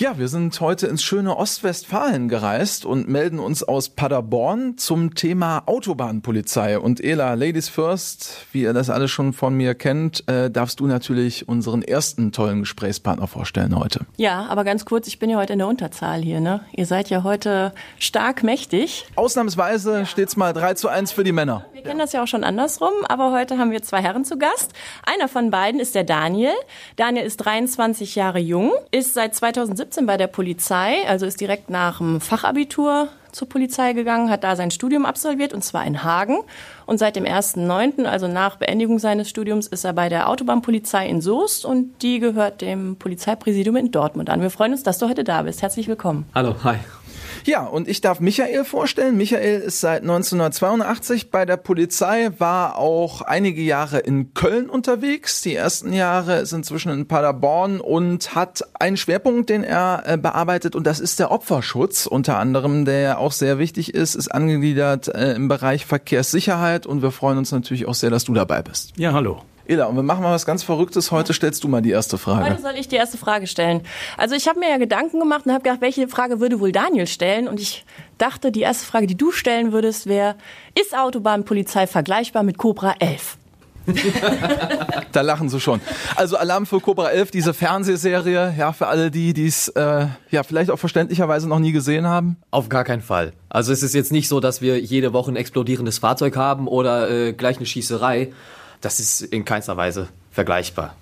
[0.00, 5.64] Ja, wir sind heute ins schöne Ostwestfalen gereist und melden uns aus Paderborn zum Thema
[5.66, 6.78] Autobahnpolizei.
[6.78, 10.86] Und Ela, Ladies First, wie ihr das alles schon von mir kennt, äh, darfst du
[10.86, 14.06] natürlich unseren ersten tollen Gesprächspartner vorstellen heute.
[14.18, 16.38] Ja, aber ganz kurz, ich bin ja heute in der Unterzahl hier.
[16.38, 16.60] Ne?
[16.76, 19.04] Ihr seid ja heute stark mächtig.
[19.16, 21.64] Ausnahmsweise steht's mal 3 zu 1 für die Männer.
[21.72, 24.74] Wir kennen das ja auch schon andersrum, aber heute haben wir zwei Herren zu Gast.
[25.04, 26.52] Einer von beiden ist der Daniel.
[26.94, 31.70] Daniel ist 23 Jahre jung, ist seit 2017 2017 bei der Polizei, also ist direkt
[31.70, 36.38] nach dem Fachabitur zur Polizei gegangen, hat da sein Studium absolviert und zwar in Hagen.
[36.86, 41.20] Und seit dem 1.9., also nach Beendigung seines Studiums, ist er bei der Autobahnpolizei in
[41.20, 44.40] Soest und die gehört dem Polizeipräsidium in Dortmund an.
[44.40, 45.62] Wir freuen uns, dass du heute da bist.
[45.62, 46.26] Herzlich willkommen.
[46.34, 46.76] Hallo, hi.
[47.44, 49.16] Ja, und ich darf Michael vorstellen.
[49.16, 55.42] Michael ist seit 1982 bei der Polizei, war auch einige Jahre in Köln unterwegs.
[55.42, 60.76] Die ersten Jahre ist inzwischen in Paderborn und hat einen Schwerpunkt, den er äh, bearbeitet,
[60.76, 65.34] und das ist der Opferschutz, unter anderem, der auch sehr wichtig ist, ist angegliedert äh,
[65.34, 66.86] im Bereich Verkehrssicherheit.
[66.86, 68.92] Und wir freuen uns natürlich auch sehr, dass du dabei bist.
[68.96, 69.42] Ja, hallo.
[69.68, 71.10] Ela, und wir machen mal was ganz Verrücktes.
[71.10, 72.52] Heute stellst du mal die erste Frage.
[72.52, 73.82] Heute soll ich die erste Frage stellen.
[74.16, 77.06] Also ich habe mir ja Gedanken gemacht und habe gedacht, welche Frage würde wohl Daniel
[77.06, 77.46] stellen?
[77.46, 77.84] Und ich
[78.16, 80.36] dachte, die erste Frage, die du stellen würdest, wäre,
[80.74, 83.36] ist Autobahnpolizei vergleichbar mit Cobra 11?
[85.12, 85.82] da lachen sie schon.
[86.16, 90.42] Also Alarm für Cobra 11, diese Fernsehserie, ja, für alle die, die es äh, ja
[90.44, 92.36] vielleicht auch verständlicherweise noch nie gesehen haben.
[92.50, 93.32] Auf gar keinen Fall.
[93.50, 97.10] Also es ist jetzt nicht so, dass wir jede Woche ein explodierendes Fahrzeug haben oder
[97.10, 98.32] äh, gleich eine Schießerei,
[98.80, 100.94] das ist in keinster Weise vergleichbar.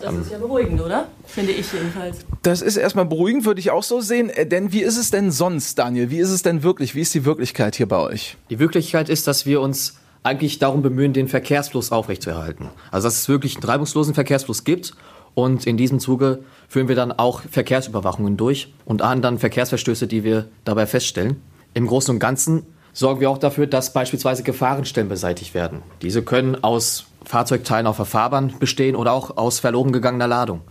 [0.00, 1.08] Das ist ja beruhigend, oder?
[1.26, 2.18] Finde ich jedenfalls.
[2.42, 4.30] Das ist erstmal beruhigend, würde ich auch so sehen.
[4.30, 6.10] Äh, denn wie ist es denn sonst, Daniel?
[6.10, 6.94] Wie ist es denn wirklich?
[6.94, 8.36] Wie ist die Wirklichkeit hier bei euch?
[8.48, 12.68] Die Wirklichkeit ist, dass wir uns eigentlich darum bemühen, den Verkehrsfluss aufrechtzuerhalten.
[12.92, 14.94] Also dass es wirklich einen reibungslosen Verkehrsfluss gibt.
[15.34, 20.22] Und in diesem Zuge führen wir dann auch Verkehrsüberwachungen durch und ahnden dann Verkehrsverstöße, die
[20.22, 21.42] wir dabei feststellen.
[21.74, 25.82] Im Großen und Ganzen sorgen wir auch dafür, dass beispielsweise Gefahrenstellen beseitigt werden.
[26.02, 30.62] Diese können aus Fahrzeugteilen auf der Fahrbahn bestehen oder auch aus verloren gegangener Ladung.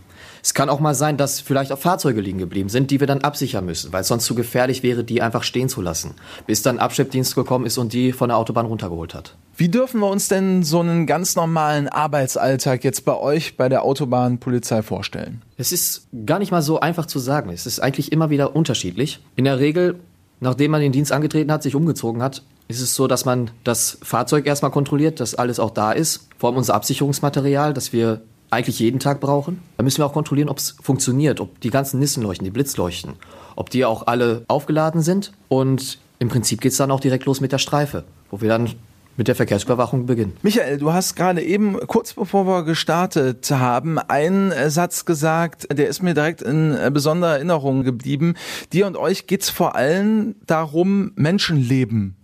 [0.42, 3.20] Es kann auch mal sein, dass vielleicht auch Fahrzeuge liegen geblieben sind, die wir dann
[3.20, 6.14] absichern müssen, weil es sonst zu gefährlich wäre, die einfach stehen zu lassen,
[6.46, 9.36] bis dann Abschleppdienst gekommen ist und die von der Autobahn runtergeholt hat.
[9.56, 13.82] Wie dürfen wir uns denn so einen ganz normalen Arbeitsalltag jetzt bei euch bei der
[13.82, 15.42] Autobahnpolizei vorstellen?
[15.56, 17.50] Es ist gar nicht mal so einfach zu sagen.
[17.50, 19.20] Es ist eigentlich immer wieder unterschiedlich.
[19.34, 19.98] In der Regel
[20.40, 23.98] Nachdem man den Dienst angetreten hat, sich umgezogen hat, ist es so, dass man das
[24.02, 26.28] Fahrzeug erstmal kontrolliert, dass alles auch da ist.
[26.38, 29.62] Vor allem unser Absicherungsmaterial, das wir eigentlich jeden Tag brauchen.
[29.76, 33.14] Da müssen wir auch kontrollieren, ob es funktioniert, ob die ganzen Nissenleuchten, die Blitzleuchten,
[33.56, 35.32] ob die auch alle aufgeladen sind.
[35.48, 38.70] Und im Prinzip geht es dann auch direkt los mit der Streife, wo wir dann
[39.18, 40.32] mit der Verkehrsüberwachung beginnen.
[40.42, 46.02] Michael, du hast gerade eben, kurz bevor wir gestartet haben, einen Satz gesagt, der ist
[46.02, 48.34] mir direkt in besonderer Erinnerung geblieben.
[48.72, 52.14] Dir und euch geht's vor allem darum, Menschenleben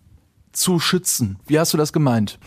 [0.52, 1.36] zu schützen.
[1.48, 2.38] Wie hast du das gemeint?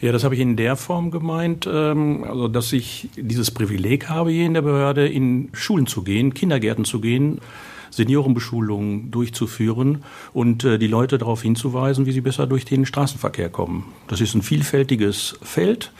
[0.00, 4.30] Ja, das habe ich in der Form gemeint, ähm, also dass ich dieses Privileg habe,
[4.30, 7.40] hier in der Behörde in Schulen zu gehen, Kindergärten zu gehen
[7.90, 10.02] Seniorenbeschulungen durchzuführen
[10.32, 13.92] und äh, die Leute darauf hinzuweisen, wie sie besser durch den Straßenverkehr kommen.
[14.08, 15.92] Das ist ein vielfältiges Feld.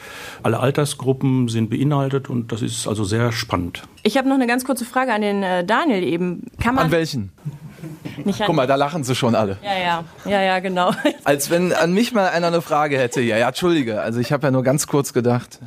[0.43, 3.83] Alle Altersgruppen sind beinhaltet und das ist also sehr spannend.
[4.03, 6.43] Ich habe noch eine ganz kurze Frage an den äh, Daniel eben.
[6.59, 7.31] Kann man an welchen?
[8.23, 9.57] Nicht Guck mal, da lachen sie schon alle.
[9.63, 10.91] Ja, ja, ja, ja, genau.
[11.23, 13.21] Als wenn an mich mal einer eine Frage hätte.
[13.21, 14.01] Ja, ja, entschuldige.
[14.01, 15.59] Also ich habe ja nur ganz kurz gedacht.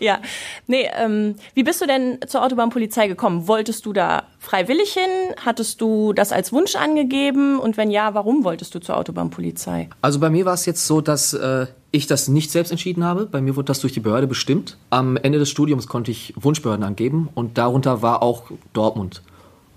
[0.00, 0.18] Ja,
[0.66, 3.48] nee, ähm, wie bist du denn zur Autobahnpolizei gekommen?
[3.48, 5.34] Wolltest du da freiwillig hin?
[5.44, 7.58] Hattest du das als Wunsch angegeben?
[7.58, 9.88] Und wenn ja, warum wolltest du zur Autobahnpolizei?
[10.00, 13.26] Also bei mir war es jetzt so, dass äh, ich das nicht selbst entschieden habe.
[13.26, 14.76] Bei mir wurde das durch die Behörde bestimmt.
[14.90, 19.22] Am Ende des Studiums konnte ich Wunschbehörden angeben und darunter war auch Dortmund.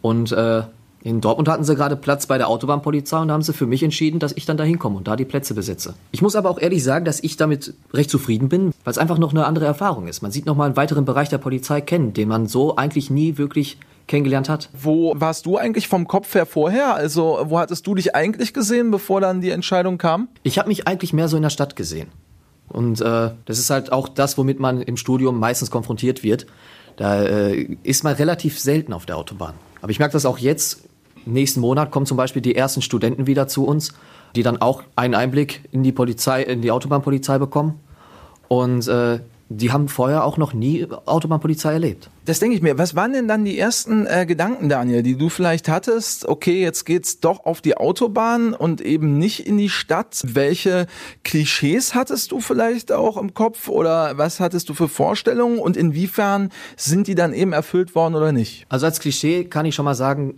[0.01, 0.63] Und äh,
[1.03, 3.81] in Dortmund hatten sie gerade Platz bei der Autobahnpolizei und da haben sie für mich
[3.81, 5.95] entschieden, dass ich dann da hinkomme und da die Plätze besetze.
[6.11, 9.17] Ich muss aber auch ehrlich sagen, dass ich damit recht zufrieden bin, weil es einfach
[9.17, 10.21] noch eine andere Erfahrung ist.
[10.21, 13.37] Man sieht noch mal einen weiteren Bereich der Polizei kennen, den man so eigentlich nie
[13.37, 13.77] wirklich
[14.07, 14.69] kennengelernt hat.
[14.79, 16.93] Wo warst du eigentlich vom Kopf her vorher?
[16.93, 20.27] Also wo hattest du dich eigentlich gesehen, bevor dann die Entscheidung kam?
[20.43, 22.09] Ich habe mich eigentlich mehr so in der Stadt gesehen.
[22.67, 26.45] Und äh, das ist halt auch das, womit man im Studium meistens konfrontiert wird.
[26.95, 29.55] Da äh, ist man relativ selten auf der Autobahn.
[29.81, 30.83] Aber ich merke das auch jetzt
[31.25, 33.93] Nächsten Monat kommen zum Beispiel die ersten Studenten wieder zu uns,
[34.35, 37.79] die dann auch einen Einblick in die Polizei, in die Autobahnpolizei bekommen.
[38.47, 39.19] Und äh,
[39.53, 42.09] die haben vorher auch noch nie Autobahnpolizei erlebt.
[42.25, 42.77] Das denke ich mir.
[42.77, 46.27] Was waren denn dann die ersten äh, Gedanken, Daniel, die du vielleicht hattest?
[46.27, 50.21] Okay, jetzt geht's doch auf die Autobahn und eben nicht in die Stadt.
[50.23, 50.87] Welche
[51.23, 56.49] Klischees hattest du vielleicht auch im Kopf oder was hattest du für Vorstellungen und inwiefern
[56.77, 58.65] sind die dann eben erfüllt worden oder nicht?
[58.69, 60.35] Also als Klischee kann ich schon mal sagen,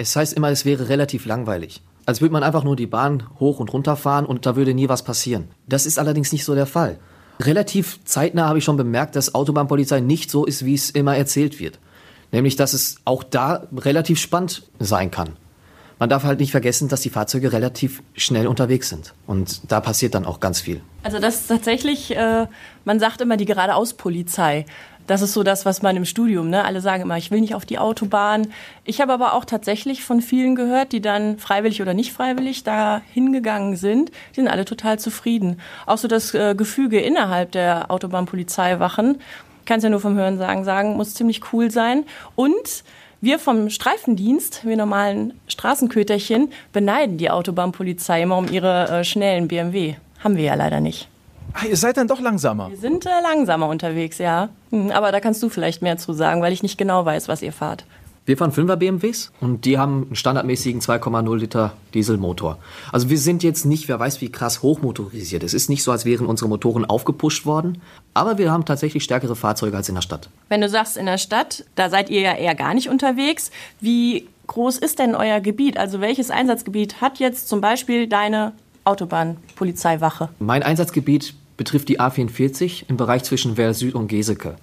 [0.00, 1.82] Es heißt immer, es wäre relativ langweilig.
[2.06, 4.88] Als würde man einfach nur die Bahn hoch und runter fahren und da würde nie
[4.88, 5.48] was passieren.
[5.68, 6.98] Das ist allerdings nicht so der Fall.
[7.38, 11.60] Relativ zeitnah habe ich schon bemerkt, dass Autobahnpolizei nicht so ist, wie es immer erzählt
[11.60, 11.78] wird.
[12.32, 15.36] Nämlich, dass es auch da relativ spannend sein kann.
[16.00, 19.12] Man darf halt nicht vergessen, dass die Fahrzeuge relativ schnell unterwegs sind.
[19.26, 20.80] Und da passiert dann auch ganz viel.
[21.02, 22.46] Also das ist tatsächlich, äh,
[22.86, 24.64] man sagt immer die Geradeaus-Polizei.
[25.06, 26.64] Das ist so das, was man im Studium, ne?
[26.64, 28.46] Alle sagen immer, ich will nicht auf die Autobahn.
[28.84, 33.02] Ich habe aber auch tatsächlich von vielen gehört, die dann freiwillig oder nicht freiwillig da
[33.12, 34.10] hingegangen sind.
[34.30, 35.60] Die sind alle total zufrieden.
[35.84, 39.18] Auch so das äh, Gefüge innerhalb der Autobahnpolizeiwachen,
[39.66, 42.04] kann es ja nur vom Hören sagen, sagen, muss ziemlich cool sein.
[42.36, 42.84] Und
[43.20, 49.96] wir vom Streifendienst, wir normalen Straßenköterchen, beneiden die Autobahnpolizei immer um ihre äh, schnellen BMW.
[50.22, 51.08] Haben wir ja leider nicht.
[51.52, 52.70] Ach, ihr seid dann doch langsamer.
[52.70, 54.48] Wir sind äh, langsamer unterwegs, ja.
[54.70, 57.42] Hm, aber da kannst du vielleicht mehr zu sagen, weil ich nicht genau weiß, was
[57.42, 57.84] ihr fahrt.
[58.30, 62.58] Wir fahren 5er BMWs und die haben einen standardmäßigen 2,0 Liter Dieselmotor.
[62.92, 65.42] Also wir sind jetzt nicht, wer weiß wie krass hochmotorisiert.
[65.42, 67.82] Es ist nicht so, als wären unsere Motoren aufgepusht worden,
[68.14, 70.28] aber wir haben tatsächlich stärkere Fahrzeuge als in der Stadt.
[70.48, 73.50] Wenn du sagst in der Stadt, da seid ihr ja eher gar nicht unterwegs.
[73.80, 75.76] Wie groß ist denn euer Gebiet?
[75.76, 78.52] Also welches Einsatzgebiet hat jetzt zum Beispiel deine
[78.84, 80.28] Autobahnpolizeiwache?
[80.38, 84.54] Mein Einsatzgebiet betrifft die A44 im Bereich zwischen Werl Süd und Geseke.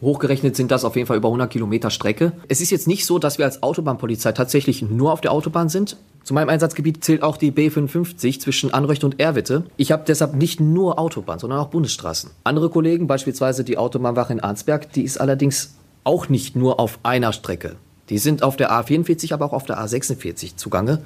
[0.00, 2.32] Hochgerechnet sind das auf jeden Fall über 100 Kilometer Strecke.
[2.48, 5.96] Es ist jetzt nicht so, dass wir als Autobahnpolizei tatsächlich nur auf der Autobahn sind.
[6.22, 9.64] Zu meinem Einsatzgebiet zählt auch die B55 zwischen Anröcht und Erwitte.
[9.76, 12.30] Ich habe deshalb nicht nur Autobahn, sondern auch Bundesstraßen.
[12.44, 17.32] Andere Kollegen, beispielsweise die Autobahnwache in Arnsberg, die ist allerdings auch nicht nur auf einer
[17.32, 17.76] Strecke.
[18.08, 21.02] Die sind auf der A44, aber auch auf der A46 zugange.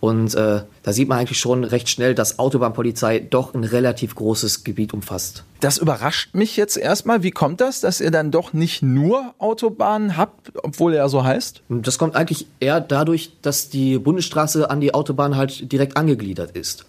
[0.00, 4.64] Und äh, da sieht man eigentlich schon recht schnell, dass Autobahnpolizei doch ein relativ großes
[4.64, 5.44] Gebiet umfasst.
[5.60, 7.22] Das überrascht mich jetzt erstmal.
[7.22, 11.62] Wie kommt das, dass ihr dann doch nicht nur Autobahnen habt, obwohl er so heißt?
[11.68, 16.86] Das kommt eigentlich eher dadurch, dass die Bundesstraße an die Autobahn halt direkt angegliedert ist.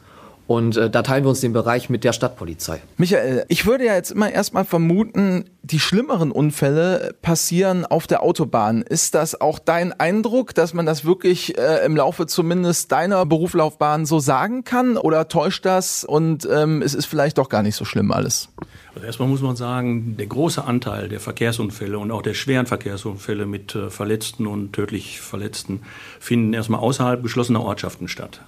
[0.48, 2.82] Und äh, da teilen wir uns den Bereich mit der Stadtpolizei.
[2.98, 8.82] Michael, ich würde ja jetzt immer erstmal vermuten, die schlimmeren Unfälle passieren auf der Autobahn.
[8.82, 14.06] Ist das auch dein Eindruck, dass man das wirklich äh, im Laufe zumindest deiner Berufslaufbahn
[14.06, 14.98] so sagen kann?
[14.98, 18.50] Oder täuscht das und ähm, es ist vielleicht doch gar nicht so schlimm alles?
[18.94, 23.46] Also erstmal muss man sagen, der große Anteil der Verkehrsunfälle und auch der schweren Verkehrsunfälle
[23.46, 25.82] mit äh, Verletzten und tödlich Verletzten
[26.20, 28.42] finden erstmal außerhalb geschlossener Ortschaften statt.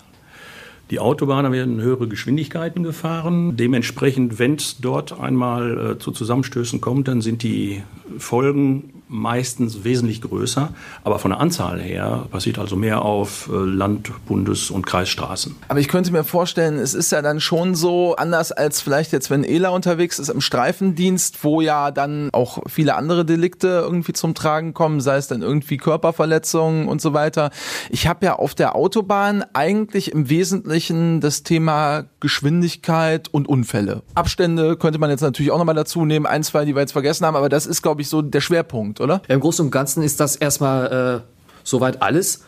[0.91, 3.55] Die Autobahnen werden höhere Geschwindigkeiten gefahren.
[3.55, 7.83] Dementsprechend, wenn es dort einmal äh, zu Zusammenstößen kommt, dann sind die
[8.17, 10.73] Folgen meistens wesentlich größer.
[11.03, 15.55] Aber von der Anzahl her passiert also mehr auf äh, Land-, Bundes- und Kreisstraßen.
[15.67, 19.29] Aber ich könnte mir vorstellen, es ist ja dann schon so anders als vielleicht jetzt,
[19.29, 24.33] wenn Ela unterwegs ist im Streifendienst, wo ja dann auch viele andere Delikte irgendwie zum
[24.33, 27.51] Tragen kommen, sei es dann irgendwie Körperverletzungen und so weiter.
[27.89, 34.01] Ich habe ja auf der Autobahn eigentlich im Wesentlichen das Thema Geschwindigkeit und Unfälle.
[34.15, 37.25] Abstände könnte man jetzt natürlich auch nochmal dazu nehmen, ein, zwei, die wir jetzt vergessen
[37.25, 39.21] haben, aber das ist, glaube ich, so der Schwerpunkt, oder?
[39.27, 41.33] Im Großen und Ganzen ist das erstmal äh,
[41.63, 42.43] soweit alles.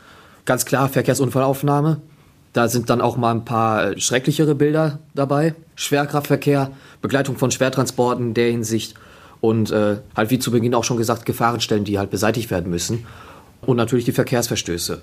[0.46, 2.02] Ganz klar, Verkehrsunfallaufnahme.
[2.54, 5.56] Da sind dann auch mal ein paar äh, schrecklichere Bilder dabei.
[5.76, 6.72] Schwerkraftverkehr,
[7.02, 8.96] Begleitung von Schwertransporten in der Hinsicht
[9.42, 13.06] und äh, halt wie zu Beginn auch schon gesagt, Gefahrenstellen, die halt beseitigt werden müssen.
[13.66, 15.02] Und natürlich die Verkehrsverstöße,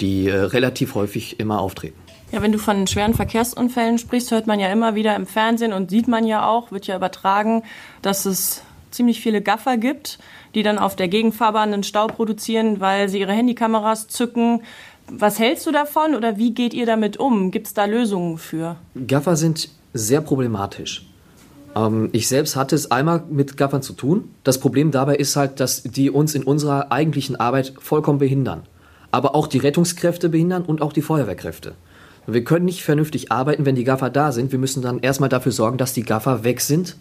[0.00, 1.98] die äh, relativ häufig immer auftreten.
[2.32, 5.90] Ja, wenn du von schweren Verkehrsunfällen sprichst, hört man ja immer wieder im Fernsehen und
[5.90, 7.62] sieht man ja auch, wird ja übertragen,
[8.02, 10.18] dass es ziemlich viele Gaffer gibt,
[10.54, 14.62] die dann auf der Gegenfahrbahn einen Stau produzieren, weil sie ihre Handykameras zücken.
[15.08, 17.50] Was hältst du davon oder wie geht ihr damit um?
[17.50, 18.76] Gibt es da Lösungen für?
[19.06, 21.06] Gaffer sind sehr problematisch.
[21.76, 24.30] Ähm, ich selbst hatte es einmal mit Gaffern zu tun.
[24.44, 28.62] Das Problem dabei ist halt, dass die uns in unserer eigentlichen Arbeit vollkommen behindern.
[29.10, 31.74] Aber auch die Rettungskräfte behindern und auch die Feuerwehrkräfte.
[32.26, 34.50] Wir können nicht vernünftig arbeiten, wenn die Gaffer da sind.
[34.50, 36.96] Wir müssen dann erstmal dafür sorgen, dass die Gaffer weg sind,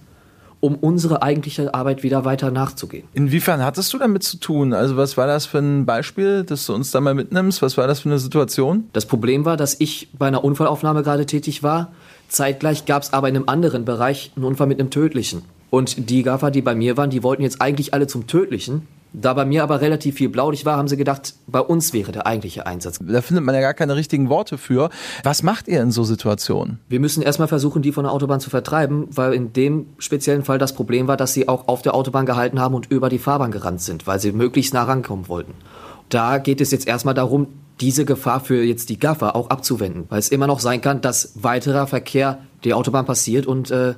[0.64, 3.04] um unsere eigentliche Arbeit wieder weiter nachzugehen.
[3.14, 4.72] Inwiefern hattest du damit zu tun?
[4.72, 7.62] Also was war das für ein Beispiel, dass du uns da mal mitnimmst?
[7.62, 8.86] Was war das für eine Situation?
[8.94, 11.92] Das Problem war, dass ich bei einer Unfallaufnahme gerade tätig war.
[12.30, 15.42] Zeitgleich gab es aber in einem anderen Bereich einen Unfall mit einem tödlichen.
[15.70, 18.88] Und die Gaffer, die bei mir waren, die wollten jetzt eigentlich alle zum tödlichen.
[19.14, 22.26] Da bei mir aber relativ viel Blaulicht war, haben sie gedacht, bei uns wäre der
[22.26, 23.00] eigentliche Einsatz.
[23.00, 24.90] Da findet man ja gar keine richtigen Worte für.
[25.24, 26.80] Was macht ihr in so Situationen?
[26.90, 30.58] Wir müssen erstmal versuchen, die von der Autobahn zu vertreiben, weil in dem speziellen Fall
[30.58, 33.52] das Problem war, dass sie auch auf der Autobahn gehalten haben und über die Fahrbahn
[33.52, 35.54] gerannt sind, weil sie möglichst nah rankommen wollten.
[36.10, 37.48] Da geht es jetzt erstmal darum,
[37.82, 41.34] diese Gefahr für jetzt die Gaffer auch abzuwenden, weil es immer noch sein kann, dass
[41.36, 43.96] weiterer Verkehr die Autobahn passiert und äh,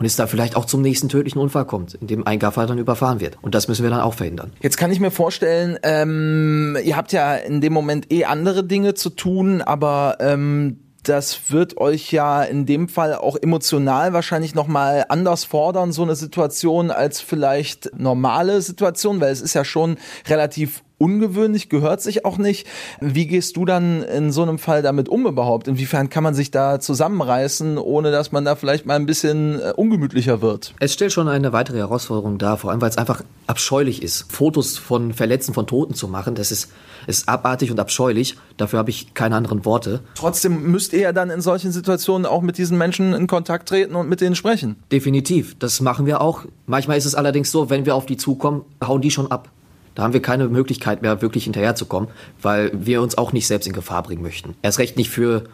[0.00, 2.78] und es da vielleicht auch zum nächsten tödlichen Unfall kommt, in dem ein Gaffer dann
[2.78, 3.36] überfahren wird.
[3.42, 4.50] Und das müssen wir dann auch verhindern.
[4.60, 8.94] Jetzt kann ich mir vorstellen, ähm, ihr habt ja in dem Moment eh andere Dinge
[8.94, 15.04] zu tun, aber ähm, das wird euch ja in dem Fall auch emotional wahrscheinlich nochmal
[15.10, 20.82] anders fordern, so eine Situation, als vielleicht normale Situation, weil es ist ja schon relativ
[21.00, 22.66] ungewöhnlich, gehört sich auch nicht.
[23.00, 25.66] Wie gehst du dann in so einem Fall damit um überhaupt?
[25.66, 29.72] Inwiefern kann man sich da zusammenreißen, ohne dass man da vielleicht mal ein bisschen äh,
[29.74, 30.74] ungemütlicher wird?
[30.78, 34.76] Es stellt schon eine weitere Herausforderung dar, vor allem weil es einfach abscheulich ist, Fotos
[34.76, 36.34] von Verletzten, von Toten zu machen.
[36.34, 36.70] Das ist,
[37.06, 38.36] ist abartig und abscheulich.
[38.58, 40.00] Dafür habe ich keine anderen Worte.
[40.14, 43.94] Trotzdem müsst ihr ja dann in solchen Situationen auch mit diesen Menschen in Kontakt treten
[43.94, 44.76] und mit denen sprechen.
[44.92, 46.44] Definitiv, das machen wir auch.
[46.66, 49.48] Manchmal ist es allerdings so, wenn wir auf die zukommen, hauen die schon ab.
[49.94, 53.72] Da haben wir keine Möglichkeit mehr, wirklich hinterherzukommen, weil wir uns auch nicht selbst in
[53.72, 54.54] Gefahr bringen möchten.
[54.62, 55.44] Erst recht nicht für,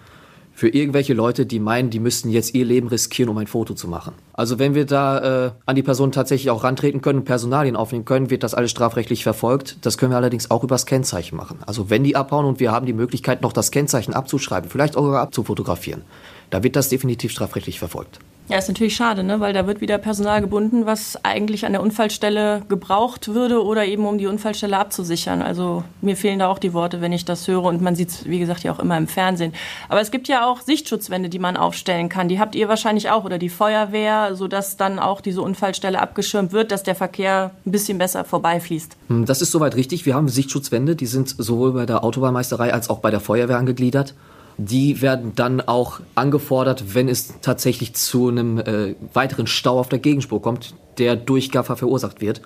[0.53, 3.89] für irgendwelche Leute, die meinen, die müssten jetzt ihr Leben riskieren, um ein Foto zu
[3.89, 4.15] machen.
[4.33, 8.05] Also wenn wir da äh, an die Person tatsächlich auch rantreten können und Personalien aufnehmen
[8.05, 9.79] können, wird das alles strafrechtlich verfolgt.
[9.83, 11.59] Das können wir allerdings auch übers Kennzeichen machen.
[11.67, 15.13] Also wenn die abhauen und wir haben die Möglichkeit, noch das Kennzeichen abzuschreiben, vielleicht auch
[15.13, 16.03] abzufotografieren,
[16.51, 18.21] da wird das definitiv strafrechtlich verfolgt.
[18.49, 19.41] Ja, ist natürlich schade, ne?
[19.41, 24.07] weil da wird wieder Personal gebunden, was eigentlich an der Unfallstelle gebraucht würde oder eben
[24.07, 25.43] um die Unfallstelle abzusichern.
[25.43, 28.25] Also mir fehlen da auch die Worte, wenn ich das höre und man sieht es,
[28.25, 29.53] wie gesagt, ja auch immer im Fernsehen.
[29.89, 32.29] Aber es gibt ja auch Sichtschutzwände, die man aufstellen kann.
[32.29, 36.71] Die habt ihr wahrscheinlich auch oder die Feuerwehr, sodass dann auch diese Unfallstelle abgeschirmt wird,
[36.71, 38.97] dass der Verkehr ein bisschen besser vorbeifließt.
[39.09, 40.07] Hm, das ist soweit richtig.
[40.07, 44.15] Wir haben Sichtschutzwände, die sind sowohl bei der Autobahnmeisterei als auch bei der Feuerwehr angegliedert
[44.59, 49.99] die werden dann auch angefordert, wenn es tatsächlich zu einem äh, weiteren Stau auf der
[49.99, 52.41] Gegenspur kommt, der durch Gaffer verursacht wird,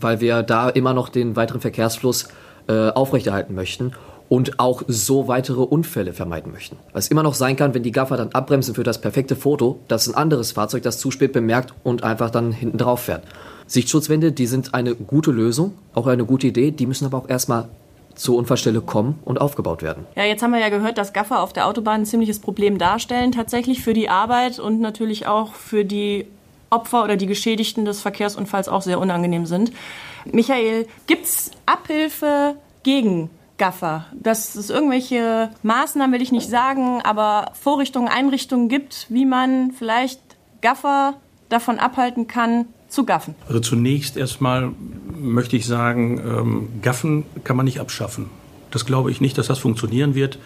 [0.00, 2.28] weil wir da immer noch den weiteren Verkehrsfluss
[2.68, 3.92] äh, aufrechterhalten möchten
[4.28, 6.76] und auch so weitere Unfälle vermeiden möchten.
[6.92, 10.08] Was immer noch sein kann, wenn die Gaffer dann abbremsen für das perfekte Foto, dass
[10.08, 13.24] ein anderes Fahrzeug das zu spät bemerkt und einfach dann hinten drauf fährt.
[13.66, 17.68] Sichtschutzwände, die sind eine gute Lösung, auch eine gute Idee, die müssen aber auch erstmal
[18.20, 20.06] zur Unfallstelle kommen und aufgebaut werden.
[20.14, 23.32] Ja, jetzt haben wir ja gehört, dass Gaffer auf der Autobahn ein ziemliches Problem darstellen,
[23.32, 26.26] tatsächlich für die Arbeit und natürlich auch für die
[26.68, 29.72] Opfer oder die Geschädigten des Verkehrsunfalls auch sehr unangenehm sind.
[30.26, 34.04] Michael, gibt es Abhilfe gegen Gaffer?
[34.12, 40.20] Dass es irgendwelche Maßnahmen, will ich nicht sagen, aber Vorrichtungen, Einrichtungen gibt, wie man vielleicht
[40.60, 41.14] Gaffer
[41.48, 43.34] davon abhalten kann, zu gaffen?
[43.48, 44.72] Also zunächst erstmal
[45.18, 48.26] möchte ich sagen, ähm, Gaffen kann man nicht abschaffen.
[48.70, 50.38] Das glaube ich nicht, dass das funktionieren wird.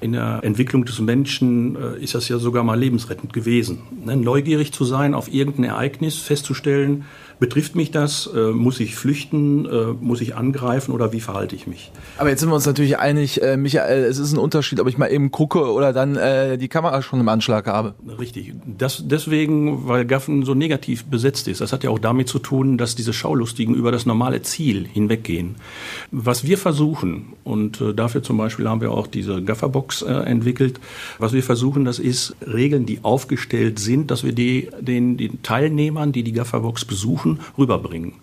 [0.00, 3.82] In der Entwicklung des Menschen äh, ist das ja sogar mal lebensrettend gewesen.
[4.04, 4.16] Ne?
[4.16, 7.04] Neugierig zu sein auf irgendein Ereignis, festzustellen,
[7.42, 8.30] Betrifft mich das?
[8.32, 9.66] Äh, muss ich flüchten?
[9.66, 11.90] Äh, muss ich angreifen oder wie verhalte ich mich?
[12.16, 14.96] Aber jetzt sind wir uns natürlich einig, äh, Michael, es ist ein Unterschied, ob ich
[14.96, 16.12] mal eben gucke oder dann
[16.60, 17.94] die Kamera schon im Anschlag habe.
[18.20, 18.54] Richtig.
[18.64, 21.60] Das deswegen, weil Gaffen so negativ besetzt ist.
[21.60, 25.56] Das hat ja auch damit zu tun, dass diese Schaulustigen über das normale Ziel hinweggehen.
[26.12, 30.78] Was wir versuchen, und dafür zum Beispiel haben wir auch diese Gafferbox entwickelt,
[31.18, 36.12] was wir versuchen, das ist Regeln, die aufgestellt sind, dass wir die, den, den Teilnehmern,
[36.12, 38.14] die die Gafferbox besuchen, Gaffen rüberbringen.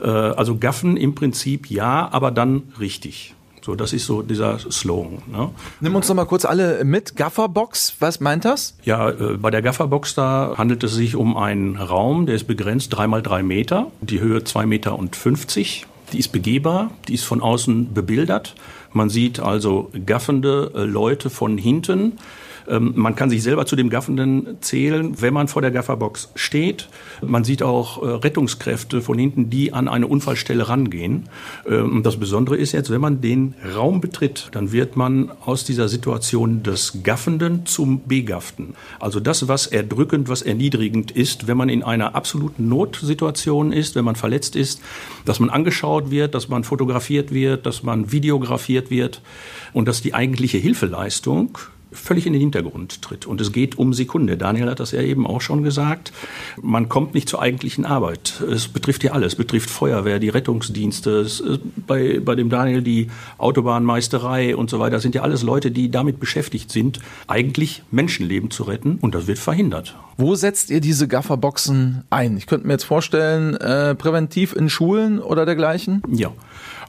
[0.00, 3.34] Äh, also Gaffen im Prinzip ja, aber dann richtig.
[3.62, 5.18] So, das ist so dieser Slogan.
[5.30, 5.50] Ne?
[5.80, 7.14] Nimm uns noch mal kurz alle mit.
[7.14, 8.74] Gafferbox, was meint das?
[8.84, 12.94] Ja, äh, bei der Gafferbox da handelt es sich um einen Raum, der ist begrenzt,
[12.94, 15.86] drei mal drei Meter, die Höhe zwei Meter und fünfzig.
[16.12, 18.54] Die ist begehbar, die ist von außen bebildert.
[18.92, 22.18] Man sieht also gaffende äh, Leute von hinten
[22.68, 26.88] ähm, man kann sich selber zu dem Gaffenden zählen, wenn man vor der Gafferbox steht.
[27.22, 31.28] Man sieht auch äh, Rettungskräfte von hinten, die an eine Unfallstelle rangehen.
[31.68, 35.88] Ähm, das Besondere ist jetzt, wenn man den Raum betritt, dann wird man aus dieser
[35.88, 38.74] Situation des Gaffenden zum Begafften.
[38.98, 44.04] Also das, was erdrückend, was erniedrigend ist, wenn man in einer absoluten Notsituation ist, wenn
[44.04, 44.80] man verletzt ist,
[45.24, 49.22] dass man angeschaut wird, dass man fotografiert wird, dass man videografiert wird
[49.72, 51.58] und dass die eigentliche Hilfeleistung
[51.92, 53.26] völlig in den Hintergrund tritt.
[53.26, 54.36] Und es geht um Sekunde.
[54.36, 56.12] Daniel hat das ja eben auch schon gesagt.
[56.60, 58.42] Man kommt nicht zur eigentlichen Arbeit.
[58.48, 59.32] Es betrifft ja alles.
[59.32, 61.26] Es betrifft Feuerwehr, die Rettungsdienste,
[61.86, 64.96] bei, bei dem Daniel die Autobahnmeisterei und so weiter.
[64.96, 68.98] Das sind ja alles Leute, die damit beschäftigt sind, eigentlich Menschenleben zu retten.
[69.00, 69.94] Und das wird verhindert.
[70.20, 72.36] Wo setzt ihr diese Gafferboxen ein?
[72.36, 76.02] Ich könnte mir jetzt vorstellen, äh, präventiv in Schulen oder dergleichen?
[76.12, 76.30] Ja.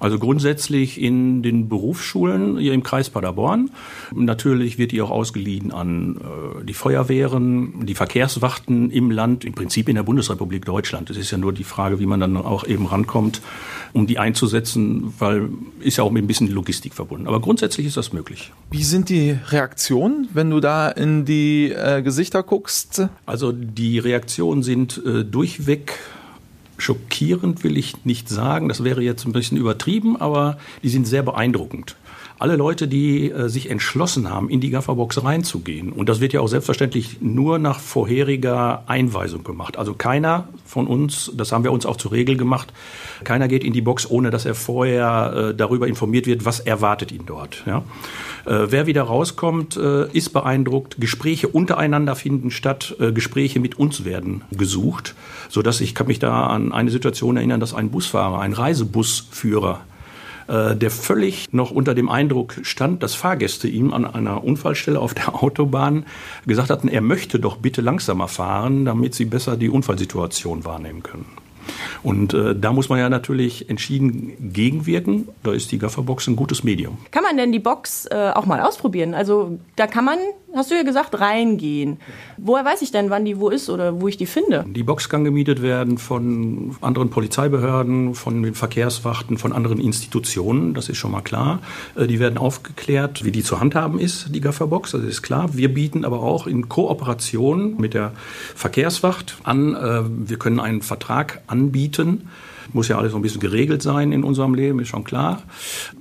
[0.01, 3.69] Also grundsätzlich in den Berufsschulen hier im Kreis Paderborn.
[4.13, 9.87] Natürlich wird die auch ausgeliehen an äh, die Feuerwehren, die Verkehrswachten im Land, im Prinzip
[9.87, 11.11] in der Bundesrepublik Deutschland.
[11.11, 13.41] Es ist ja nur die Frage, wie man dann auch eben rankommt,
[13.93, 15.49] um die einzusetzen, weil
[15.81, 17.27] ist ja auch mit ein bisschen Logistik verbunden.
[17.27, 18.51] Aber grundsätzlich ist das möglich.
[18.71, 23.07] Wie sind die Reaktionen, wenn du da in die äh, Gesichter guckst?
[23.25, 25.99] Also die Reaktionen sind äh, durchweg
[26.81, 31.21] schockierend will ich nicht sagen, das wäre jetzt ein bisschen übertrieben, aber die sind sehr
[31.21, 31.95] beeindruckend.
[32.41, 36.41] Alle Leute, die äh, sich entschlossen haben, in die Gafferbox reinzugehen, und das wird ja
[36.41, 39.77] auch selbstverständlich nur nach vorheriger Einweisung gemacht.
[39.77, 42.73] Also keiner von uns, das haben wir uns auch zur Regel gemacht,
[43.23, 47.11] keiner geht in die Box, ohne dass er vorher äh, darüber informiert wird, was erwartet
[47.11, 47.63] ihn dort.
[47.67, 47.83] Ja?
[48.47, 50.99] Äh, wer wieder rauskommt, äh, ist beeindruckt.
[50.99, 52.95] Gespräche untereinander finden statt.
[52.99, 55.13] Äh, Gespräche mit uns werden gesucht,
[55.47, 59.81] so dass ich kann mich da an eine Situation erinnern, dass ein Busfahrer, ein Reisebusführer
[60.51, 65.13] äh, der völlig noch unter dem Eindruck stand, dass Fahrgäste ihm an einer Unfallstelle auf
[65.13, 66.05] der Autobahn
[66.45, 71.25] gesagt hatten, er möchte doch bitte langsamer fahren, damit sie besser die Unfallsituation wahrnehmen können.
[72.03, 75.29] Und äh, da muss man ja natürlich entschieden gegenwirken.
[75.43, 76.97] Da ist die Gafferbox ein gutes Medium.
[77.11, 79.13] Kann man denn die Box äh, auch mal ausprobieren?
[79.13, 80.17] Also da kann man,
[80.55, 81.97] hast du ja gesagt, reingehen.
[82.37, 84.65] Woher weiß ich denn, wann die wo ist oder wo ich die finde?
[84.67, 90.73] Die Box kann gemietet werden von anderen Polizeibehörden, von den Verkehrswachten, von anderen Institutionen.
[90.73, 91.59] Das ist schon mal klar.
[91.95, 94.91] Äh, die werden aufgeklärt, wie die zu handhaben ist, die Gafferbox.
[94.91, 95.55] Das ist klar.
[95.55, 98.13] Wir bieten aber auch in Kooperation mit der
[98.55, 102.29] Verkehrswacht an, äh, wir können einen Vertrag anbieten.
[102.73, 105.43] Muss ja alles so ein bisschen geregelt sein in unserem Leben, ist schon klar.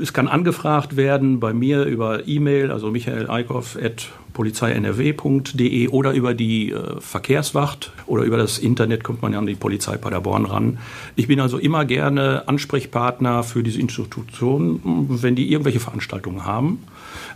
[0.00, 6.34] Es kann angefragt werden bei mir über E-Mail, also Michael Eickhoff at polizeinrw.de oder über
[6.34, 10.78] die äh, Verkehrswacht oder über das Internet kommt man ja an die Polizei Paderborn ran.
[11.16, 16.78] Ich bin also immer gerne Ansprechpartner für diese Institutionen, wenn die irgendwelche Veranstaltungen haben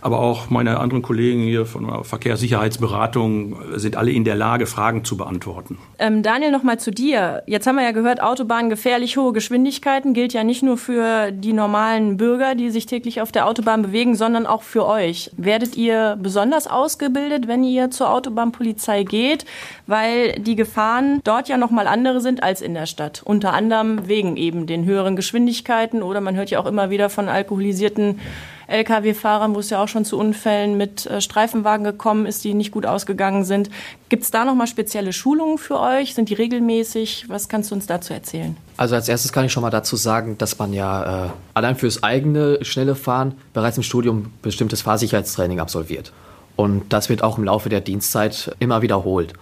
[0.05, 5.03] aber auch meine anderen Kollegen hier von der Verkehrssicherheitsberatung sind alle in der Lage, Fragen
[5.03, 5.79] zu beantworten.
[5.97, 7.41] Ähm, Daniel, noch mal zu dir.
[7.47, 11.53] Jetzt haben wir ja gehört, Autobahn gefährlich hohe Geschwindigkeiten gilt ja nicht nur für die
[11.53, 15.31] normalen Bürger, die sich täglich auf der Autobahn bewegen, sondern auch für euch.
[15.37, 19.45] Werdet ihr besonders ausgebildet, wenn ihr zur Autobahnpolizei geht,
[19.87, 23.23] weil die Gefahren dort ja noch mal andere sind als in der Stadt.
[23.25, 27.27] Unter anderem wegen eben den höheren Geschwindigkeiten oder man hört ja auch immer wieder von
[27.27, 28.19] alkoholisierten
[28.67, 32.71] Lkw-Fahrern, wo es ja auch schon zu Unfällen mit äh, Streifenwagen gekommen ist, die nicht
[32.71, 33.69] gut ausgegangen sind.
[34.09, 36.13] Gibt es da nochmal spezielle Schulungen für euch?
[36.15, 37.25] Sind die regelmäßig?
[37.27, 38.57] Was kannst du uns dazu erzählen?
[38.77, 42.03] Also als erstes kann ich schon mal dazu sagen, dass man ja äh, allein fürs
[42.03, 46.11] eigene schnelle Fahren bereits im Studium bestimmtes Fahrsicherheitstraining absolviert.
[46.55, 49.33] Und das wird auch im Laufe der Dienstzeit immer wiederholt.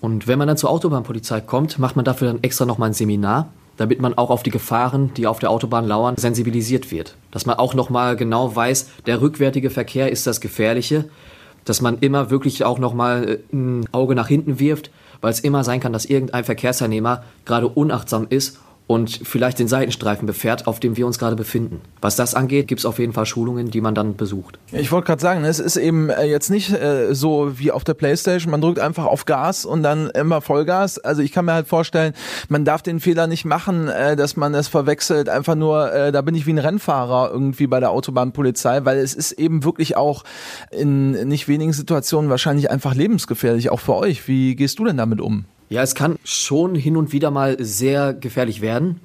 [0.00, 3.48] Und wenn man dann zur Autobahnpolizei kommt, macht man dafür dann extra nochmal ein Seminar,
[3.78, 7.14] damit man auch auf die Gefahren, die auf der Autobahn lauern, sensibilisiert wird.
[7.30, 11.06] Dass man auch nochmal genau weiß, der rückwärtige Verkehr ist das Gefährliche.
[11.64, 15.64] Dass man immer wirklich auch nochmal äh, ein Auge nach hinten wirft, weil es immer
[15.64, 20.96] sein kann, dass irgendein Verkehrsteilnehmer gerade unachtsam ist und vielleicht den Seitenstreifen befährt, auf dem
[20.96, 21.82] wir uns gerade befinden.
[22.00, 24.58] Was das angeht, gibt es auf jeden Fall Schulungen, die man dann besucht.
[24.72, 27.92] Ich wollte gerade sagen, es ist eben äh, jetzt nicht äh, so wie auf der
[27.92, 30.98] Playstation, man drückt einfach auf Gas und dann immer Vollgas.
[30.98, 32.14] Also ich kann mir halt vorstellen,
[32.48, 36.34] man darf den Fehler nicht machen, äh, dass man es verwechselt, einfach nur, da bin
[36.34, 40.24] ich wie ein Rennfahrer irgendwie bei der Autobahnpolizei, weil es ist eben wirklich auch
[40.70, 44.26] in nicht wenigen Situationen wahrscheinlich einfach lebensgefährlich, auch für euch.
[44.28, 45.44] Wie gehst du denn damit um?
[45.70, 49.00] Ja, es kann schon hin und wieder mal sehr gefährlich werden.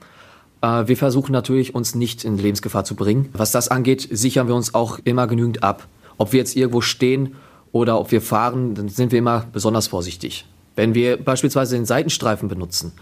[0.61, 3.29] Äh, wir versuchen natürlich, uns nicht in Lebensgefahr zu bringen.
[3.33, 5.87] Was das angeht, sichern wir uns auch immer genügend ab.
[6.17, 7.35] Ob wir jetzt irgendwo stehen
[7.73, 10.45] oder ob wir fahren, dann sind wir immer besonders vorsichtig.
[10.75, 12.93] Wenn wir beispielsweise den Seitenstreifen benutzen,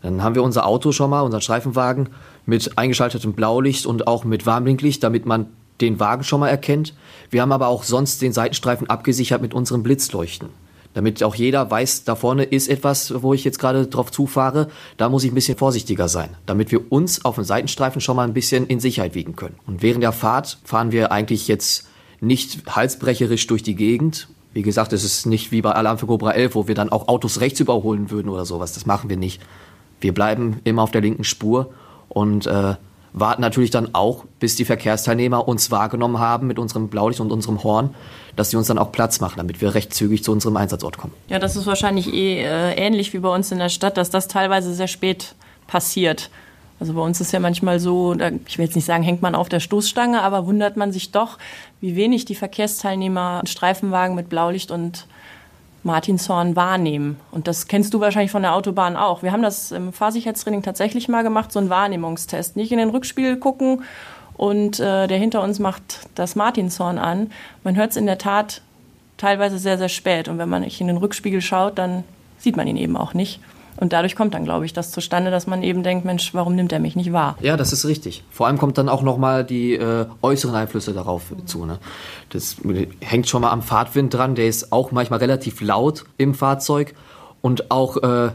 [0.00, 2.10] dann haben wir unser Auto schon mal, unseren Streifenwagen,
[2.46, 5.46] mit eingeschaltetem Blaulicht und auch mit Warnblinklicht, damit man
[5.80, 6.94] den Wagen schon mal erkennt.
[7.30, 10.50] Wir haben aber auch sonst den Seitenstreifen abgesichert mit unseren Blitzleuchten
[10.98, 15.08] damit auch jeder weiß, da vorne ist etwas, wo ich jetzt gerade drauf zufahre, da
[15.08, 18.34] muss ich ein bisschen vorsichtiger sein, damit wir uns auf dem Seitenstreifen schon mal ein
[18.34, 19.54] bisschen in Sicherheit wiegen können.
[19.68, 21.86] Und während der Fahrt fahren wir eigentlich jetzt
[22.20, 24.26] nicht halsbrecherisch durch die Gegend.
[24.52, 27.06] Wie gesagt, es ist nicht wie bei Alarm für Cobra 11, wo wir dann auch
[27.06, 28.72] Autos rechts überholen würden oder sowas.
[28.72, 29.40] Das machen wir nicht.
[30.00, 31.72] Wir bleiben immer auf der linken Spur
[32.08, 32.74] und äh,
[33.12, 37.62] warten natürlich dann auch, bis die Verkehrsteilnehmer uns wahrgenommen haben mit unserem Blaulicht und unserem
[37.62, 37.94] Horn,
[38.36, 41.12] dass sie uns dann auch Platz machen, damit wir recht zügig zu unserem Einsatzort kommen.
[41.28, 44.28] Ja, das ist wahrscheinlich eh äh, ähnlich wie bei uns in der Stadt, dass das
[44.28, 45.34] teilweise sehr spät
[45.66, 46.30] passiert.
[46.80, 48.14] Also bei uns ist ja manchmal so,
[48.46, 51.38] ich will jetzt nicht sagen, hängt man auf der Stoßstange, aber wundert man sich doch,
[51.80, 55.06] wie wenig die Verkehrsteilnehmer Streifenwagen mit Blaulicht und
[55.82, 57.18] Martinshorn wahrnehmen.
[57.30, 59.22] Und das kennst du wahrscheinlich von der Autobahn auch.
[59.22, 62.56] Wir haben das im Fahrsicherheitstraining tatsächlich mal gemacht, so einen Wahrnehmungstest.
[62.56, 63.84] Nicht in den Rückspiegel gucken
[64.36, 67.30] und äh, der hinter uns macht das Martinshorn an.
[67.64, 68.62] Man hört es in der Tat
[69.16, 70.28] teilweise sehr, sehr spät.
[70.28, 72.04] Und wenn man nicht in den Rückspiegel schaut, dann
[72.38, 73.40] sieht man ihn eben auch nicht.
[73.80, 76.72] Und dadurch kommt dann, glaube ich, das zustande, dass man eben denkt, Mensch, warum nimmt
[76.72, 77.36] er mich nicht wahr?
[77.40, 78.24] Ja, das ist richtig.
[78.30, 81.64] Vor allem kommt dann auch nochmal die äh, äußeren Einflüsse darauf zu.
[81.64, 81.78] Ne?
[82.30, 82.56] Das
[83.00, 86.94] hängt schon mal am Fahrtwind dran, der ist auch manchmal relativ laut im Fahrzeug.
[87.40, 88.30] Und auch äh,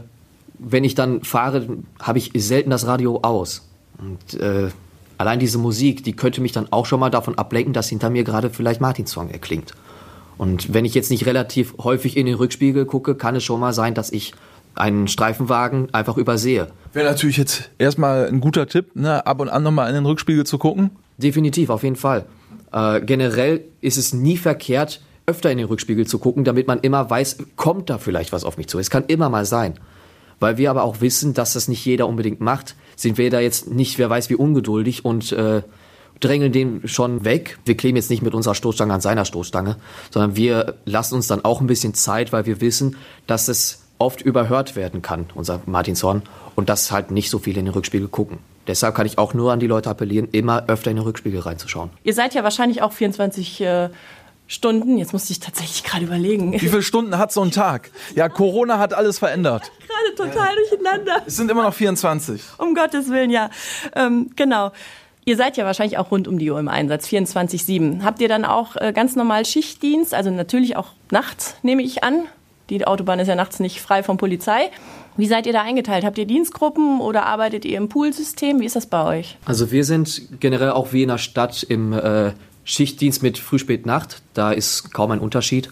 [0.58, 1.66] wenn ich dann fahre,
[2.00, 3.68] habe ich selten das Radio aus.
[3.98, 4.70] Und äh,
[5.18, 8.24] allein diese Musik, die könnte mich dann auch schon mal davon ablenken, dass hinter mir
[8.24, 9.74] gerade vielleicht Martins Song erklingt.
[10.36, 13.72] Und wenn ich jetzt nicht relativ häufig in den Rückspiegel gucke, kann es schon mal
[13.72, 14.34] sein, dass ich
[14.74, 16.68] einen Streifenwagen einfach übersehe.
[16.92, 20.44] Wäre natürlich jetzt erstmal ein guter Tipp, ne, ab und an nochmal in den Rückspiegel
[20.44, 20.90] zu gucken.
[21.18, 22.24] Definitiv, auf jeden Fall.
[22.72, 27.08] Äh, generell ist es nie verkehrt, öfter in den Rückspiegel zu gucken, damit man immer
[27.08, 28.78] weiß, kommt da vielleicht was auf mich zu.
[28.78, 29.74] Es kann immer mal sein.
[30.40, 33.70] Weil wir aber auch wissen, dass das nicht jeder unbedingt macht, sind wir da jetzt
[33.70, 35.62] nicht, wer weiß wie ungeduldig und äh,
[36.20, 37.58] drängeln den schon weg.
[37.64, 39.76] Wir kleben jetzt nicht mit unserer Stoßstange an seiner Stoßstange,
[40.10, 44.22] sondern wir lassen uns dann auch ein bisschen Zeit, weil wir wissen, dass es oft
[44.22, 46.22] überhört werden kann, unser Martinshorn,
[46.54, 48.38] und dass halt nicht so viele in den Rückspiegel gucken.
[48.66, 51.90] Deshalb kann ich auch nur an die Leute appellieren, immer öfter in den Rückspiegel reinzuschauen.
[52.02, 53.88] Ihr seid ja wahrscheinlich auch 24 äh,
[54.46, 56.52] Stunden, jetzt musste ich tatsächlich gerade überlegen.
[56.52, 57.90] Wie viele Stunden hat so ein Tag?
[58.14, 59.70] Ja, Corona hat alles verändert.
[60.16, 61.22] gerade total durcheinander.
[61.26, 62.42] Es sind immer noch 24.
[62.58, 63.50] Um Gottes Willen, ja.
[63.94, 64.72] Ähm, genau.
[65.26, 68.02] Ihr seid ja wahrscheinlich auch rund um die Uhr im Einsatz, 24-7.
[68.02, 72.24] Habt ihr dann auch äh, ganz normal Schichtdienst, also natürlich auch nachts, nehme ich an?
[72.70, 74.70] Die Autobahn ist ja nachts nicht frei von Polizei.
[75.16, 76.04] Wie seid ihr da eingeteilt?
[76.04, 78.60] Habt ihr Dienstgruppen oder arbeitet ihr im Poolsystem?
[78.60, 79.36] Wie ist das bei euch?
[79.44, 82.32] Also wir sind generell auch wie in der Stadt im äh,
[82.64, 84.22] Schichtdienst mit Früh, Spät, Nacht.
[84.32, 85.70] Da ist kaum ein Unterschied.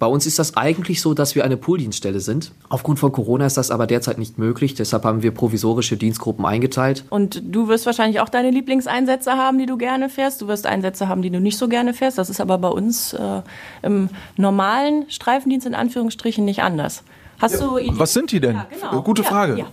[0.00, 2.52] Bei uns ist das eigentlich so, dass wir eine Pooldienststelle sind.
[2.70, 4.74] Aufgrund von Corona ist das aber derzeit nicht möglich.
[4.74, 7.04] Deshalb haben wir provisorische Dienstgruppen eingeteilt.
[7.10, 10.40] Und du wirst wahrscheinlich auch deine Lieblingseinsätze haben, die du gerne fährst.
[10.40, 12.16] Du wirst Einsätze haben, die du nicht so gerne fährst.
[12.16, 13.42] Das ist aber bei uns äh,
[13.82, 14.08] im
[14.38, 17.02] normalen Streifendienst in Anführungsstrichen nicht anders.
[17.38, 17.98] Hast ja, du Ideen?
[17.98, 18.56] Was sind die denn?
[18.56, 19.02] Ja, genau.
[19.02, 19.58] Gute Frage.
[19.58, 19.66] Ja,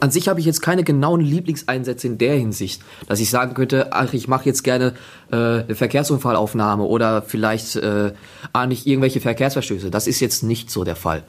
[0.00, 3.92] An sich habe ich jetzt keine genauen Lieblingseinsätze in der Hinsicht, dass ich sagen könnte,
[3.92, 4.92] ach, ich mache jetzt gerne
[5.32, 8.12] äh, eine Verkehrsunfallaufnahme oder vielleicht äh,
[8.52, 9.90] ahne ich irgendwelche Verkehrsverstöße.
[9.90, 11.22] Das ist jetzt nicht so der Fall.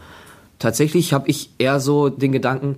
[0.59, 2.75] Tatsächlich habe ich eher so den Gedanken,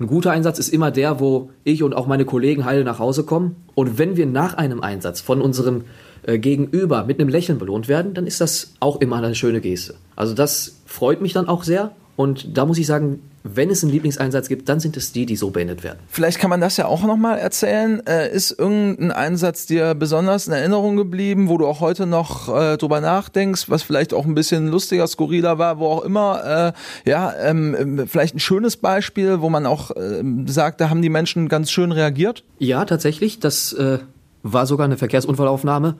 [0.00, 3.24] ein guter Einsatz ist immer der, wo ich und auch meine Kollegen heile nach Hause
[3.24, 3.56] kommen.
[3.74, 5.84] Und wenn wir nach einem Einsatz von unserem
[6.22, 9.96] äh, Gegenüber mit einem Lächeln belohnt werden, dann ist das auch immer eine schöne Geste.
[10.16, 11.90] Also das freut mich dann auch sehr.
[12.20, 15.36] Und da muss ich sagen, wenn es einen Lieblingseinsatz gibt, dann sind es die, die
[15.36, 16.00] so beendet werden.
[16.06, 18.06] Vielleicht kann man das ja auch nochmal erzählen.
[18.06, 22.76] Äh, ist irgendein Einsatz dir besonders in Erinnerung geblieben, wo du auch heute noch äh,
[22.76, 26.74] drüber nachdenkst, was vielleicht auch ein bisschen lustiger, skurriler war, wo auch immer,
[27.06, 31.00] äh, ja, ähm, ähm vielleicht ein schönes Beispiel, wo man auch äh, sagt, da haben
[31.00, 32.44] die Menschen ganz schön reagiert?
[32.58, 33.40] Ja, tatsächlich.
[33.40, 34.00] Das äh,
[34.42, 35.94] war sogar eine Verkehrsunfallaufnahme.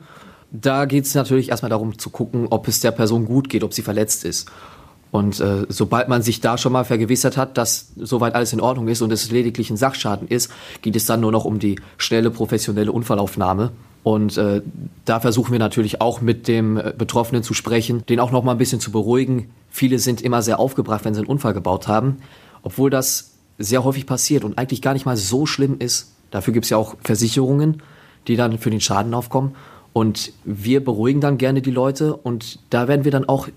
[0.51, 3.73] Da geht es natürlich erstmal darum zu gucken, ob es der Person gut geht, ob
[3.73, 4.51] sie verletzt ist.
[5.11, 8.87] Und äh, sobald man sich da schon mal vergewissert hat, dass soweit alles in Ordnung
[8.87, 12.31] ist und es lediglich ein Sachschaden ist, geht es dann nur noch um die schnelle
[12.31, 13.71] professionelle Unfallaufnahme.
[14.03, 14.61] Und äh,
[15.05, 18.53] da versuchen wir natürlich auch mit dem äh, Betroffenen zu sprechen, den auch noch mal
[18.53, 19.51] ein bisschen zu beruhigen.
[19.69, 22.17] Viele sind immer sehr aufgebracht, wenn sie einen Unfall gebaut haben,
[22.63, 26.13] obwohl das sehr häufig passiert und eigentlich gar nicht mal so schlimm ist.
[26.31, 27.83] Dafür gibt es ja auch Versicherungen,
[28.27, 29.55] die dann für den Schaden aufkommen.
[29.93, 33.49] Und wir beruhigen dann gerne die Leute und da werden wir dann auch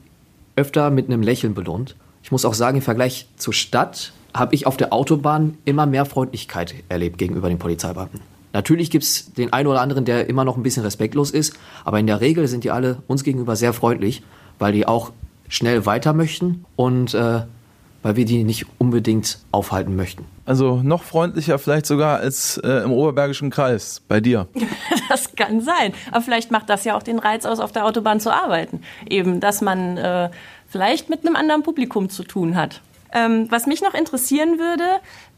[0.57, 1.97] öfter mit einem Lächeln belohnt.
[2.23, 6.07] Ich muss auch sagen, im Vergleich zur Stadt habe ich auf der Autobahn immer mehr
[6.07, 8.21] Freundlichkeit erlebt gegenüber den Polizeibeamten.
[8.53, 11.99] Natürlich gibt es den einen oder anderen, der immer noch ein bisschen respektlos ist, aber
[11.99, 14.23] in der Regel sind die alle uns gegenüber sehr freundlich,
[14.59, 15.13] weil die auch
[15.49, 17.43] schnell weiter möchten und äh,
[18.05, 20.27] weil wir die nicht unbedingt aufhalten möchten.
[20.45, 24.47] Also noch freundlicher vielleicht sogar als äh, im Oberbergischen Kreis bei dir.
[25.09, 25.95] das kann sein.
[26.13, 28.83] Aber vielleicht macht das ja auch den Reiz aus, auf der Autobahn zu arbeiten.
[29.09, 30.29] Eben, dass man äh,
[30.69, 32.83] vielleicht mit einem anderen Publikum zu tun hat.
[33.11, 34.85] Ähm, was mich noch interessieren würde,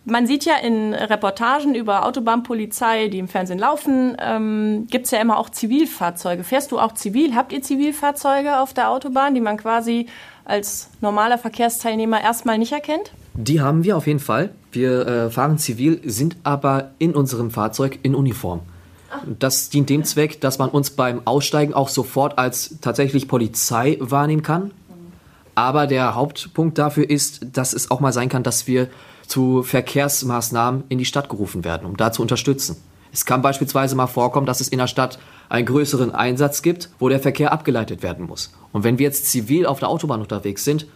[0.05, 5.21] man sieht ja in Reportagen über Autobahnpolizei, die im Fernsehen laufen, ähm, gibt es ja
[5.21, 6.43] immer auch Zivilfahrzeuge.
[6.43, 7.37] Fährst du auch zivil?
[7.37, 10.07] Habt ihr Zivilfahrzeuge auf der Autobahn, die man quasi
[10.47, 13.13] als normaler Verkehrsteilnehmer erstmal nicht erkennt?
[13.35, 14.51] Die haben wir auf jeden Fall.
[14.73, 18.61] Wir äh, fahren zivil, sind aber in unserem Fahrzeug in Uniform.
[19.11, 19.23] Ach.
[19.39, 24.43] Das dient dem Zweck, dass man uns beim Aussteigen auch sofort als tatsächlich Polizei wahrnehmen
[24.43, 24.71] kann.
[25.55, 28.89] Aber der Hauptpunkt dafür ist, dass es auch mal sein kann, dass wir
[29.27, 32.77] zu Verkehrsmaßnahmen in die Stadt gerufen werden, um da zu unterstützen.
[33.13, 37.09] Es kann beispielsweise mal vorkommen, dass es in der Stadt einen größeren Einsatz gibt, wo
[37.09, 38.53] der Verkehr abgeleitet werden muss.
[38.73, 40.87] Und wenn wir jetzt zivil auf der Autobahn unterwegs sind,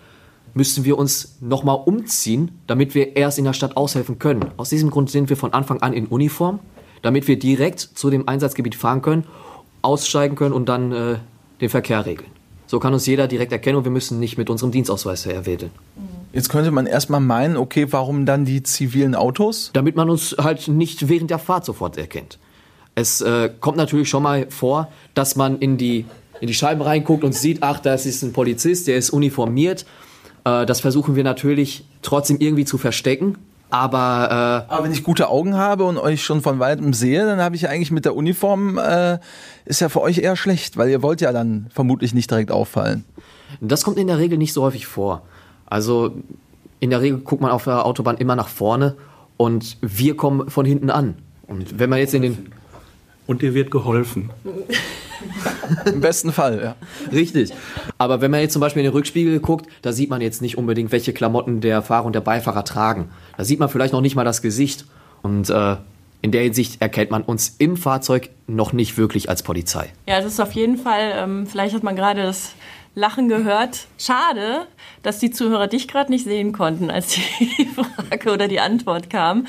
[0.54, 4.46] müssten wir uns nochmal umziehen, damit wir erst in der Stadt aushelfen können.
[4.56, 6.58] Aus diesem Grund sind wir von Anfang an in Uniform,
[7.02, 9.24] damit wir direkt zu dem Einsatzgebiet fahren können,
[9.82, 11.16] aussteigen können und dann äh,
[11.60, 12.30] den Verkehr regeln.
[12.66, 15.70] So kann uns jeder direkt erkennen und wir müssen nicht mit unserem Dienstausweis erwählen.
[16.32, 19.70] Jetzt könnte man erstmal meinen, okay, warum dann die zivilen Autos?
[19.72, 22.38] Damit man uns halt nicht während der Fahrt sofort erkennt.
[22.94, 26.04] Es äh, kommt natürlich schon mal vor, dass man in die,
[26.40, 29.86] in die Scheiben reinguckt und sieht, ach, das ist ein Polizist, der ist uniformiert.
[30.44, 33.36] Äh, das versuchen wir natürlich trotzdem irgendwie zu verstecken.
[33.70, 37.40] Aber, äh, Aber wenn ich gute Augen habe und euch schon von weitem sehe, dann
[37.40, 39.18] habe ich ja eigentlich mit der Uniform, äh,
[39.64, 43.04] ist ja für euch eher schlecht, weil ihr wollt ja dann vermutlich nicht direkt auffallen.
[43.60, 45.22] Das kommt in der Regel nicht so häufig vor.
[45.66, 46.16] Also
[46.80, 48.96] in der Regel guckt man auf der Autobahn immer nach vorne
[49.36, 51.14] und wir kommen von hinten an.
[51.46, 52.52] Und wenn man jetzt in den
[53.30, 54.30] und dir wird geholfen.
[55.84, 56.74] Im besten Fall, ja.
[57.12, 57.52] Richtig.
[57.96, 60.58] Aber wenn man jetzt zum Beispiel in den Rückspiegel guckt, da sieht man jetzt nicht
[60.58, 63.10] unbedingt, welche Klamotten der Fahrer und der Beifahrer tragen.
[63.36, 64.84] Da sieht man vielleicht noch nicht mal das Gesicht.
[65.22, 65.76] Und äh,
[66.22, 69.92] in der Hinsicht erkennt man uns im Fahrzeug noch nicht wirklich als Polizei.
[70.08, 72.54] Ja, es ist auf jeden Fall, ähm, vielleicht hat man gerade das
[72.96, 73.86] Lachen gehört.
[73.96, 74.66] Schade,
[75.04, 77.68] dass die Zuhörer dich gerade nicht sehen konnten, als die
[78.08, 79.46] Frage oder die Antwort kam.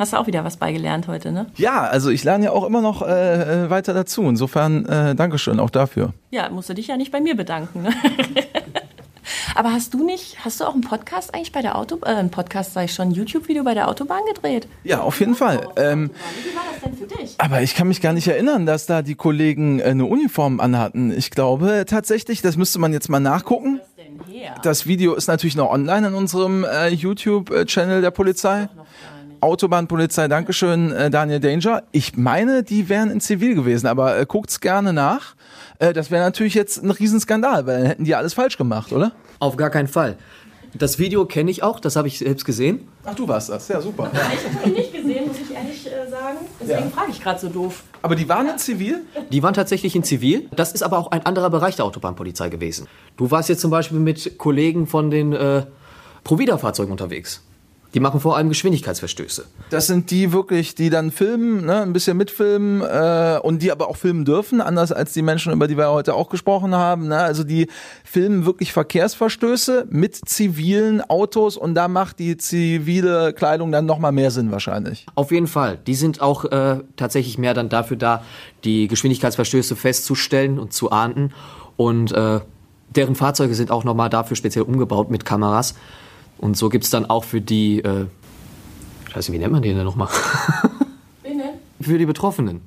[0.00, 1.44] Hast du auch wieder was beigelernt heute, ne?
[1.56, 4.22] Ja, also ich lerne ja auch immer noch äh, äh, weiter dazu.
[4.22, 6.14] Insofern äh, Dankeschön auch dafür.
[6.30, 7.82] Ja, musst du dich ja nicht bei mir bedanken.
[7.82, 7.92] Ne?
[9.54, 12.30] Aber hast du nicht, hast du auch einen Podcast eigentlich bei der Autobahn, äh, einen
[12.30, 14.68] Podcast, sag ich schon, YouTube-Video bei der Autobahn gedreht?
[14.84, 15.68] Ja, auf jeden Fall.
[15.76, 16.10] Ähm,
[16.44, 17.34] Wie war das denn für dich?
[17.36, 21.12] aber ich kann mich gar nicht erinnern, dass da die Kollegen äh, eine Uniform anhatten.
[21.14, 23.82] Ich glaube tatsächlich, das müsste man jetzt mal nachgucken.
[23.82, 24.54] Was denn her?
[24.62, 28.66] Das Video ist natürlich noch online in unserem äh, YouTube-Channel der Polizei.
[29.40, 31.82] Autobahnpolizei, Dankeschön, äh, Daniel Danger.
[31.92, 35.34] Ich meine, die wären in Zivil gewesen, aber äh, guckt's gerne nach.
[35.78, 39.12] Äh, das wäre natürlich jetzt ein Riesenskandal, weil dann hätten die alles falsch gemacht, oder?
[39.38, 40.16] Auf gar keinen Fall.
[40.74, 42.86] Das Video kenne ich auch, das habe ich selbst gesehen.
[43.04, 44.08] Ach, du warst das, ja super.
[44.12, 44.20] Ich
[44.56, 46.38] habe ihn nicht gesehen, muss ich ehrlich äh, sagen.
[46.60, 46.90] Deswegen Ja.
[46.90, 47.82] frage ich gerade so doof.
[48.02, 49.00] Aber die waren in Zivil?
[49.32, 50.48] Die waren tatsächlich in Zivil.
[50.54, 52.86] Das ist aber auch ein anderer Bereich der Autobahnpolizei gewesen.
[53.16, 55.64] Du warst jetzt zum Beispiel mit Kollegen von den äh,
[56.22, 57.42] Provida-Fahrzeugen unterwegs.
[57.94, 59.46] Die machen vor allem Geschwindigkeitsverstöße.
[59.70, 63.88] Das sind die wirklich, die dann filmen, ne, ein bisschen mitfilmen äh, und die aber
[63.88, 67.08] auch filmen dürfen, anders als die Menschen, über die wir heute auch gesprochen haben.
[67.08, 67.16] Ne?
[67.16, 67.66] Also die
[68.04, 74.30] filmen wirklich Verkehrsverstöße mit zivilen Autos und da macht die zivile Kleidung dann nochmal mehr
[74.30, 75.06] Sinn wahrscheinlich.
[75.16, 75.78] Auf jeden Fall.
[75.86, 78.22] Die sind auch äh, tatsächlich mehr dann dafür da,
[78.62, 81.32] die Geschwindigkeitsverstöße festzustellen und zu ahnden.
[81.76, 82.40] Und äh,
[82.94, 85.74] deren Fahrzeuge sind auch nochmal dafür speziell umgebaut mit Kameras.
[86.40, 88.06] Und so gibt's dann auch für die, äh,
[89.12, 90.08] scheiße, wie nennt man die denn nochmal?
[91.82, 92.62] Für die Betroffenen.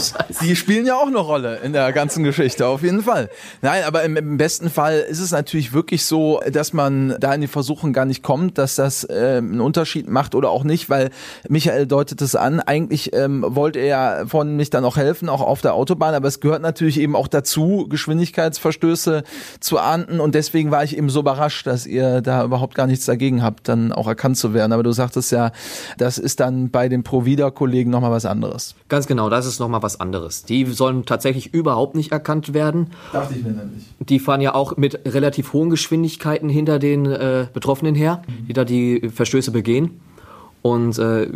[0.40, 3.30] Die spielen ja auch eine Rolle in der ganzen Geschichte, auf jeden Fall.
[3.60, 7.40] Nein, aber im, im besten Fall ist es natürlich wirklich so, dass man da in
[7.40, 11.10] die Versuchung gar nicht kommt, dass das ähm, einen Unterschied macht oder auch nicht, weil
[11.48, 12.60] Michael deutet es an.
[12.60, 16.28] Eigentlich ähm, wollte er ja von mich dann auch helfen, auch auf der Autobahn, aber
[16.28, 19.24] es gehört natürlich eben auch dazu, Geschwindigkeitsverstöße
[19.60, 23.04] zu ahnden und deswegen war ich eben so überrascht, dass ihr da überhaupt gar nichts
[23.04, 24.72] dagegen habt, dann auch erkannt zu werden.
[24.72, 25.52] Aber du sagtest ja,
[25.98, 28.74] das ist dann bei den Provida-Kollegen nochmal was anderes.
[28.88, 30.44] Ganz genau, das ist nochmal was anderes.
[30.44, 32.88] Die sollen tatsächlich überhaupt nicht erkannt werden.
[33.12, 33.84] Dachte ich mir nämlich.
[33.98, 38.64] Die fahren ja auch mit relativ hohen Geschwindigkeiten hinter den äh, Betroffenen her, die da
[38.64, 40.00] die Verstöße begehen.
[40.62, 41.28] Und äh,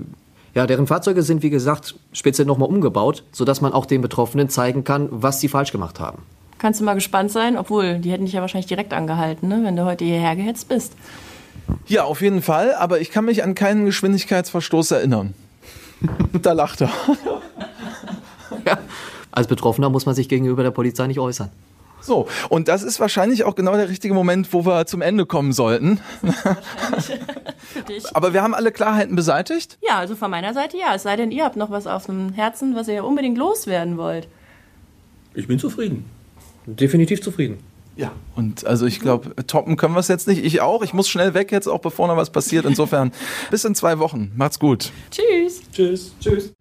[0.54, 4.84] ja, deren Fahrzeuge sind, wie gesagt, speziell nochmal umgebaut, sodass man auch den Betroffenen zeigen
[4.84, 6.22] kann, was sie falsch gemacht haben.
[6.58, 9.76] Kannst du mal gespannt sein, obwohl die hätten dich ja wahrscheinlich direkt angehalten, ne, wenn
[9.76, 10.94] du heute hierher gehetzt bist.
[11.86, 15.34] Ja, auf jeden Fall, aber ich kann mich an keinen Geschwindigkeitsverstoß erinnern.
[16.42, 16.90] da lacht er.
[18.66, 18.78] Ja.
[19.32, 21.50] Als Betroffener muss man sich gegenüber der Polizei nicht äußern.
[22.00, 25.52] So, und das ist wahrscheinlich auch genau der richtige Moment, wo wir zum Ende kommen
[25.52, 26.00] sollten.
[27.58, 28.04] Für dich.
[28.14, 29.78] Aber wir haben alle Klarheiten beseitigt.
[29.86, 30.94] Ja, also von meiner Seite ja.
[30.94, 34.28] Es sei denn, ihr habt noch was auf dem Herzen, was ihr unbedingt loswerden wollt.
[35.34, 36.04] Ich bin zufrieden.
[36.66, 37.58] Definitiv zufrieden.
[37.96, 38.12] Ja.
[38.34, 40.44] Und also ich glaube, toppen können wir es jetzt nicht.
[40.44, 40.82] Ich auch.
[40.82, 42.66] Ich muss schnell weg jetzt, auch bevor noch was passiert.
[42.66, 43.10] Insofern
[43.50, 44.32] bis in zwei Wochen.
[44.36, 44.92] Macht's gut.
[45.10, 45.62] Tschüss.
[45.72, 46.12] Tschüss.
[46.20, 46.52] Tschüss.